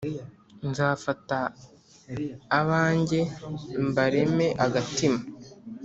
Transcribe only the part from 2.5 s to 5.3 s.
abanjye mbareme agatima